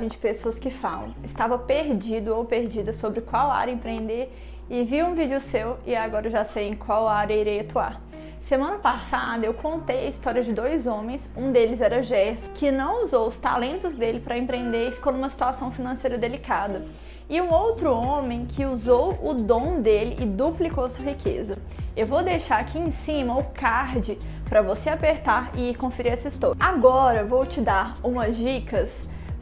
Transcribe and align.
de 0.00 0.16
pessoas 0.16 0.58
que 0.58 0.70
falam, 0.70 1.14
estava 1.22 1.58
perdido 1.58 2.34
ou 2.34 2.44
perdida 2.44 2.92
sobre 2.92 3.20
qual 3.20 3.50
área 3.50 3.72
empreender 3.72 4.32
e 4.70 4.82
vi 4.84 5.02
um 5.02 5.14
vídeo 5.14 5.38
seu 5.40 5.78
e 5.86 5.94
agora 5.94 6.30
já 6.30 6.44
sei 6.44 6.68
em 6.68 6.74
qual 6.74 7.06
área 7.06 7.34
irei 7.34 7.60
atuar. 7.60 8.00
Semana 8.42 8.78
passada 8.78 9.46
eu 9.46 9.54
contei 9.54 10.06
a 10.06 10.08
história 10.08 10.42
de 10.42 10.52
dois 10.52 10.86
homens, 10.86 11.30
um 11.36 11.52
deles 11.52 11.80
era 11.80 12.02
Gerson, 12.02 12.50
que 12.52 12.70
não 12.70 13.04
usou 13.04 13.26
os 13.26 13.36
talentos 13.36 13.94
dele 13.94 14.18
para 14.18 14.36
empreender 14.36 14.88
e 14.88 14.90
ficou 14.90 15.12
numa 15.12 15.28
situação 15.28 15.70
financeira 15.70 16.18
delicada. 16.18 16.84
E 17.30 17.40
um 17.40 17.52
outro 17.52 17.94
homem 17.94 18.44
que 18.44 18.66
usou 18.66 19.18
o 19.22 19.32
dom 19.32 19.80
dele 19.80 20.16
e 20.20 20.26
duplicou 20.26 20.88
sua 20.90 21.04
riqueza. 21.04 21.56
Eu 21.96 22.06
vou 22.06 22.22
deixar 22.22 22.58
aqui 22.58 22.78
em 22.78 22.90
cima 22.90 23.38
o 23.38 23.44
card 23.44 24.18
para 24.48 24.60
você 24.60 24.90
apertar 24.90 25.50
e 25.56 25.74
conferir 25.74 26.12
essa 26.12 26.28
história. 26.28 26.56
Agora 26.58 27.24
vou 27.24 27.46
te 27.46 27.60
dar 27.60 27.94
umas 28.02 28.36
dicas 28.36 28.90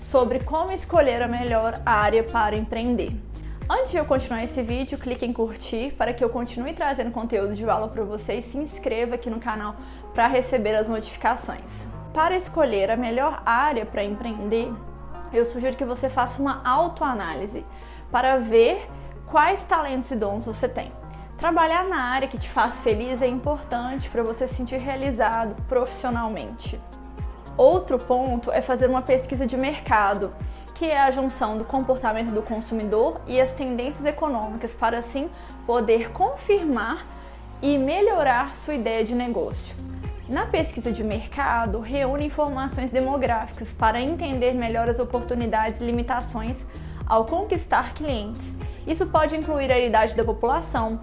sobre 0.01 0.41
como 0.41 0.73
escolher 0.73 1.23
a 1.23 1.29
melhor 1.29 1.81
área 1.85 2.25
para 2.25 2.57
empreender. 2.57 3.15
Antes 3.69 3.93
de 3.93 3.99
eu 3.99 4.05
continuar 4.05 4.43
esse 4.43 4.61
vídeo, 4.63 4.99
clique 4.99 5.25
em 5.25 5.33
curtir 5.33 5.93
para 5.93 6.13
que 6.13 6.25
eu 6.25 6.29
continue 6.29 6.73
trazendo 6.73 7.13
conteúdo 7.13 7.55
de 7.55 7.65
valor 7.65 7.89
para 7.91 8.03
você 8.03 8.35
e 8.35 8.43
se 8.43 8.59
inscreva 8.59 9.15
aqui 9.15 9.31
no 9.31 9.39
canal 9.39 9.77
para 10.13 10.27
receber 10.27 10.75
as 10.75 10.89
notificações. 10.89 11.71
Para 12.13 12.37
escolher 12.37 12.91
a 12.91 12.97
melhor 12.97 13.43
área 13.47 13.87
para 13.87 14.03
empreender, 14.03 14.73
eu 15.33 15.45
sugiro 15.45 15.77
que 15.77 15.85
você 15.85 16.09
faça 16.09 16.43
uma 16.43 16.61
autoanálise 16.65 17.65
para 18.11 18.39
ver 18.39 18.89
quais 19.27 19.63
talentos 19.65 20.11
e 20.11 20.17
dons 20.17 20.47
você 20.47 20.69
tem. 20.69 20.91
Trabalhar 21.39 21.85
na 21.85 22.03
área 22.03 22.27
que 22.27 22.37
te 22.37 22.51
faz 22.51 22.83
feliz 22.83 23.23
é 23.23 23.29
importante 23.29 24.11
para 24.11 24.25
você 24.25 24.49
se 24.49 24.57
sentir 24.57 24.79
realizado 24.79 25.55
profissionalmente. 25.69 26.81
Outro 27.61 27.99
ponto 27.99 28.51
é 28.51 28.63
fazer 28.63 28.89
uma 28.89 29.03
pesquisa 29.03 29.47
de 29.47 29.55
mercado, 29.55 30.33
que 30.75 30.87
é 30.87 30.99
a 30.99 31.11
junção 31.11 31.59
do 31.59 31.65
comportamento 31.67 32.31
do 32.31 32.41
consumidor 32.41 33.21
e 33.27 33.39
as 33.39 33.53
tendências 33.53 34.07
econômicas 34.07 34.71
para 34.71 35.01
assim 35.01 35.29
poder 35.67 36.11
confirmar 36.11 37.07
e 37.61 37.77
melhorar 37.77 38.57
sua 38.57 38.73
ideia 38.73 39.05
de 39.05 39.15
negócio. 39.15 39.77
Na 40.27 40.47
pesquisa 40.47 40.91
de 40.91 41.05
mercado, 41.05 41.81
reúne 41.81 42.25
informações 42.25 42.91
demográficas 42.91 43.69
para 43.75 44.01
entender 44.01 44.55
melhor 44.55 44.89
as 44.89 44.99
oportunidades 44.99 45.83
e 45.83 45.85
limitações 45.85 46.57
ao 47.07 47.27
conquistar 47.27 47.93
clientes. 47.93 48.57
Isso 48.87 49.07
pode 49.07 49.37
incluir 49.37 49.71
a 49.71 49.79
idade 49.79 50.15
da 50.15 50.25
população, 50.25 50.99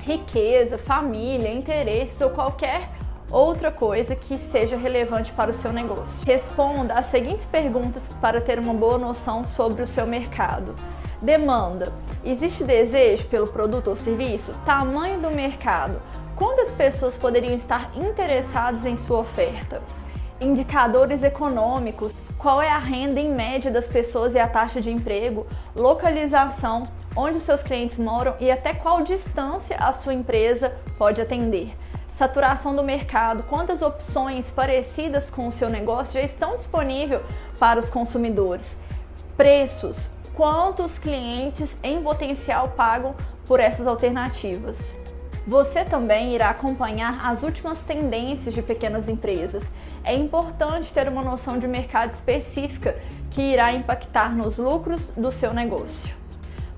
riqueza, 0.00 0.76
família, 0.76 1.52
interesses 1.52 2.20
ou 2.20 2.30
qualquer 2.30 2.88
outra 3.30 3.70
coisa 3.70 4.16
que 4.16 4.36
seja 4.36 4.76
relevante 4.76 5.32
para 5.32 5.50
o 5.50 5.54
seu 5.54 5.72
negócio. 5.72 6.24
Responda 6.26 6.94
as 6.94 7.06
seguintes 7.06 7.46
perguntas 7.46 8.02
para 8.20 8.40
ter 8.40 8.58
uma 8.58 8.74
boa 8.74 8.98
noção 8.98 9.44
sobre 9.44 9.82
o 9.82 9.86
seu 9.86 10.06
mercado. 10.06 10.74
Demanda: 11.22 11.92
existe 12.24 12.64
desejo 12.64 13.26
pelo 13.26 13.46
produto 13.46 13.88
ou 13.88 13.96
serviço? 13.96 14.52
Tamanho 14.64 15.20
do 15.20 15.30
mercado: 15.30 16.00
quantas 16.34 16.72
pessoas 16.72 17.16
poderiam 17.16 17.54
estar 17.54 17.90
interessadas 17.94 18.84
em 18.84 18.96
sua 18.96 19.20
oferta? 19.20 19.82
Indicadores 20.40 21.22
econômicos: 21.22 22.14
qual 22.38 22.60
é 22.60 22.70
a 22.70 22.78
renda 22.78 23.20
em 23.20 23.30
média 23.30 23.70
das 23.70 23.86
pessoas 23.86 24.34
e 24.34 24.38
a 24.38 24.48
taxa 24.48 24.80
de 24.80 24.90
emprego? 24.90 25.46
Localização: 25.76 26.84
onde 27.14 27.36
os 27.36 27.42
seus 27.42 27.62
clientes 27.62 27.98
moram 27.98 28.34
e 28.40 28.50
até 28.50 28.72
qual 28.72 29.02
distância 29.02 29.76
a 29.76 29.92
sua 29.92 30.14
empresa 30.14 30.72
pode 30.98 31.20
atender 31.20 31.68
saturação 32.20 32.74
do 32.74 32.82
mercado, 32.82 33.44
quantas 33.44 33.80
opções 33.80 34.50
parecidas 34.50 35.30
com 35.30 35.48
o 35.48 35.52
seu 35.52 35.70
negócio 35.70 36.12
já 36.12 36.20
estão 36.20 36.54
disponíveis 36.54 37.22
para 37.58 37.80
os 37.80 37.88
consumidores, 37.88 38.76
preços, 39.38 40.10
quantos 40.34 40.98
clientes 40.98 41.74
em 41.82 42.02
potencial 42.02 42.68
pagam 42.76 43.14
por 43.46 43.58
essas 43.58 43.86
alternativas. 43.86 44.76
Você 45.46 45.82
também 45.82 46.34
irá 46.34 46.50
acompanhar 46.50 47.26
as 47.26 47.42
últimas 47.42 47.80
tendências 47.80 48.54
de 48.54 48.60
pequenas 48.60 49.08
empresas. 49.08 49.64
É 50.04 50.14
importante 50.14 50.92
ter 50.92 51.08
uma 51.08 51.22
noção 51.22 51.58
de 51.58 51.66
mercado 51.66 52.12
específica 52.12 53.00
que 53.30 53.40
irá 53.40 53.72
impactar 53.72 54.36
nos 54.36 54.58
lucros 54.58 55.10
do 55.16 55.32
seu 55.32 55.54
negócio. 55.54 56.19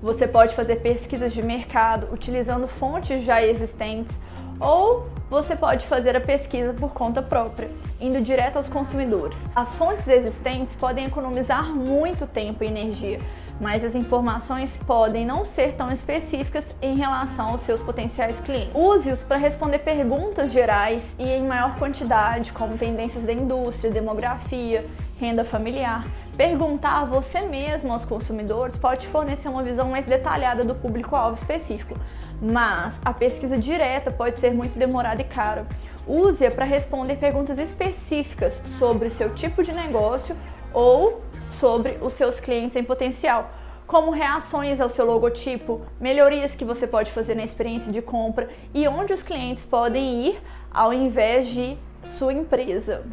Você 0.03 0.27
pode 0.27 0.53
fazer 0.53 0.81
pesquisas 0.81 1.31
de 1.31 1.41
mercado 1.41 2.09
utilizando 2.11 2.67
fontes 2.67 3.23
já 3.23 3.41
existentes 3.41 4.19
ou 4.59 5.07
você 5.29 5.55
pode 5.55 5.87
fazer 5.87 6.13
a 6.13 6.19
pesquisa 6.19 6.73
por 6.73 6.93
conta 6.93 7.21
própria, 7.21 7.69
indo 8.01 8.19
direto 8.19 8.57
aos 8.57 8.67
consumidores. 8.67 9.37
As 9.55 9.77
fontes 9.77 10.05
existentes 10.05 10.75
podem 10.75 11.05
economizar 11.05 11.73
muito 11.73 12.27
tempo 12.27 12.65
e 12.65 12.67
energia, 12.67 13.17
mas 13.61 13.81
as 13.85 13.95
informações 13.95 14.75
podem 14.85 15.25
não 15.25 15.45
ser 15.45 15.73
tão 15.75 15.89
específicas 15.89 16.75
em 16.81 16.97
relação 16.97 17.51
aos 17.51 17.61
seus 17.61 17.81
potenciais 17.81 18.37
clientes. 18.41 18.75
Use-os 18.75 19.23
para 19.23 19.37
responder 19.37 19.79
perguntas 19.79 20.51
gerais 20.51 21.01
e 21.17 21.23
em 21.23 21.47
maior 21.47 21.77
quantidade, 21.77 22.51
como 22.51 22.77
tendências 22.77 23.23
da 23.23 23.31
indústria, 23.31 23.89
demografia, 23.89 24.85
renda 25.17 25.45
familiar. 25.45 26.03
Perguntar 26.37 27.01
a 27.01 27.05
você 27.05 27.41
mesmo 27.41 27.93
aos 27.93 28.05
consumidores 28.05 28.75
pode 28.75 29.07
fornecer 29.07 29.47
uma 29.47 29.61
visão 29.61 29.89
mais 29.89 30.05
detalhada 30.07 30.63
do 30.63 30.73
público-alvo 30.73 31.35
específico, 31.35 31.95
mas 32.41 32.95
a 33.05 33.13
pesquisa 33.13 33.55
direta 33.55 34.09
pode 34.09 34.39
ser 34.39 34.51
muito 34.51 34.77
demorada 34.77 35.21
e 35.21 35.25
cara. 35.25 35.67
Use-a 36.07 36.49
para 36.49 36.65
responder 36.65 37.17
perguntas 37.17 37.59
específicas 37.59 38.61
sobre 38.79 39.11
seu 39.11 39.33
tipo 39.35 39.63
de 39.63 39.71
negócio 39.73 40.35
ou 40.73 41.21
sobre 41.59 41.99
os 42.01 42.13
seus 42.13 42.39
clientes 42.39 42.75
em 42.75 42.83
potencial, 42.83 43.51
como 43.85 44.09
reações 44.09 44.81
ao 44.81 44.89
seu 44.89 45.05
logotipo, 45.05 45.81
melhorias 45.99 46.55
que 46.55 46.65
você 46.65 46.87
pode 46.87 47.11
fazer 47.11 47.35
na 47.35 47.43
experiência 47.43 47.91
de 47.91 48.01
compra 48.01 48.49
e 48.73 48.87
onde 48.87 49.13
os 49.13 49.21
clientes 49.21 49.63
podem 49.63 50.29
ir 50.29 50.41
ao 50.73 50.91
invés 50.91 51.47
de 51.47 51.77
sua 52.17 52.33
empresa. 52.33 53.03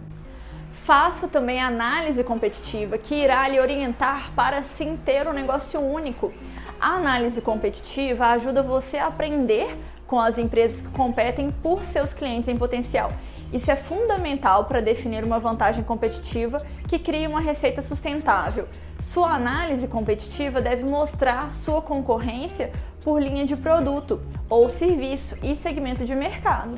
Faça 0.85 1.29
também 1.29 1.61
análise 1.61 2.25
competitiva, 2.25 2.99
que 2.99 3.15
irá 3.15 3.47
lhe 3.47 3.61
orientar 3.61 4.33
para 4.35 4.63
sim 4.63 4.99
ter 5.05 5.29
um 5.29 5.33
negócio 5.33 5.79
único. 5.81 6.33
A 6.81 6.95
análise 6.95 7.41
competitiva 7.41 8.27
ajuda 8.29 8.63
você 8.63 8.97
a 8.97 9.07
aprender 9.07 9.77
com 10.07 10.19
as 10.19 10.39
empresas 10.39 10.81
que 10.81 10.89
competem 10.89 11.51
por 11.51 11.85
seus 11.85 12.15
clientes 12.15 12.49
em 12.49 12.57
potencial. 12.57 13.13
Isso 13.53 13.71
é 13.71 13.77
fundamental 13.77 14.65
para 14.65 14.81
definir 14.81 15.23
uma 15.23 15.39
vantagem 15.39 15.85
competitiva 15.85 16.59
que 16.89 16.99
crie 16.99 17.27
uma 17.27 17.41
receita 17.41 17.83
sustentável. 17.83 18.67
Sua 18.99 19.35
análise 19.35 19.87
competitiva 19.87 20.61
deve 20.61 20.85
mostrar 20.85 21.53
sua 21.53 21.83
concorrência 21.83 22.73
por 23.05 23.21
linha 23.21 23.45
de 23.45 23.57
produto 23.57 24.21
ou 24.49 24.69
serviço 24.71 25.37
e 25.43 25.55
segmento 25.55 26.05
de 26.05 26.15
mercado. 26.15 26.75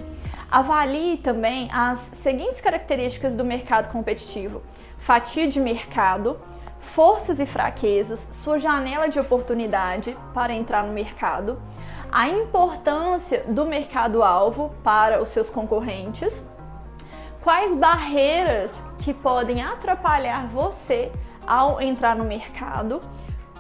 Avalie 0.52 1.16
também 1.16 1.70
as 1.72 1.98
seguintes 2.22 2.60
características 2.60 3.34
do 3.34 3.42
mercado 3.42 3.90
competitivo: 3.90 4.60
fatia 4.98 5.48
de 5.48 5.58
mercado, 5.58 6.38
forças 6.78 7.40
e 7.40 7.46
fraquezas, 7.46 8.20
sua 8.32 8.58
janela 8.58 9.08
de 9.08 9.18
oportunidade 9.18 10.14
para 10.34 10.52
entrar 10.52 10.84
no 10.84 10.92
mercado, 10.92 11.58
a 12.12 12.28
importância 12.28 13.44
do 13.48 13.64
mercado-alvo 13.64 14.74
para 14.84 15.22
os 15.22 15.30
seus 15.30 15.48
concorrentes, 15.48 16.44
quais 17.42 17.74
barreiras 17.74 18.70
que 18.98 19.14
podem 19.14 19.62
atrapalhar 19.62 20.48
você 20.48 21.10
ao 21.46 21.80
entrar 21.80 22.14
no 22.14 22.24
mercado, 22.24 23.00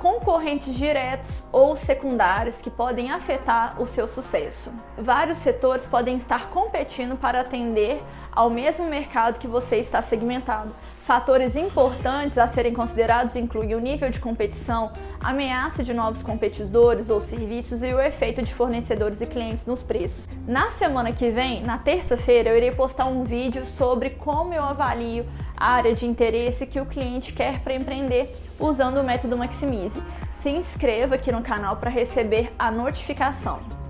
concorrentes 0.02 0.74
diretos 0.74 1.44
ou 1.52 1.76
secundários 1.76 2.60
que 2.60 2.68
podem 2.68 3.12
afetar 3.12 3.80
o 3.80 3.86
seu 3.86 4.08
sucesso. 4.08 4.72
Vários 4.98 5.38
setores 5.38 5.86
podem 5.86 6.16
estar 6.16 6.50
competindo 6.50 7.16
para 7.16 7.42
atender 7.42 8.02
ao 8.32 8.50
mesmo 8.50 8.86
mercado 8.86 9.38
que 9.38 9.46
você 9.46 9.76
está 9.76 10.02
segmentado. 10.02 10.74
Fatores 11.06 11.56
importantes 11.56 12.38
a 12.38 12.46
serem 12.46 12.72
considerados 12.72 13.34
incluem 13.34 13.74
o 13.74 13.80
nível 13.80 14.08
de 14.08 14.20
competição, 14.20 14.92
ameaça 15.20 15.82
de 15.82 15.92
novos 15.92 16.22
competidores 16.22 17.10
ou 17.10 17.20
serviços 17.20 17.82
e 17.82 17.92
o 17.92 18.00
efeito 18.00 18.40
de 18.40 18.54
fornecedores 18.54 19.20
e 19.20 19.26
clientes 19.26 19.66
nos 19.66 19.82
preços. 19.82 20.28
Na 20.46 20.70
semana 20.72 21.12
que 21.12 21.28
vem, 21.28 21.62
na 21.62 21.76
terça-feira, 21.76 22.50
eu 22.50 22.56
irei 22.56 22.70
postar 22.70 23.06
um 23.06 23.24
vídeo 23.24 23.66
sobre 23.66 24.10
como 24.10 24.54
eu 24.54 24.62
avalio 24.62 25.26
a 25.56 25.72
área 25.72 25.94
de 25.94 26.06
interesse 26.06 26.66
que 26.66 26.80
o 26.80 26.86
cliente 26.86 27.32
quer 27.32 27.60
para 27.60 27.74
empreender 27.74 28.32
usando 28.58 28.98
o 28.98 29.04
método 29.04 29.36
Maximize. 29.36 30.00
Se 30.40 30.50
inscreva 30.50 31.16
aqui 31.16 31.32
no 31.32 31.42
canal 31.42 31.76
para 31.76 31.90
receber 31.90 32.52
a 32.56 32.70
notificação. 32.70 33.81